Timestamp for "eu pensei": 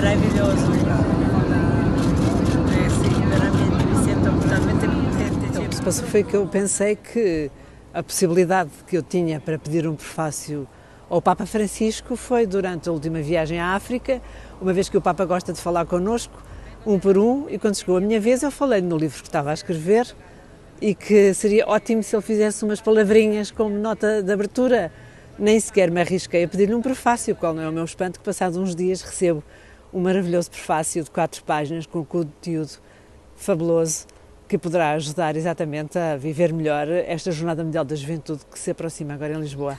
6.34-6.94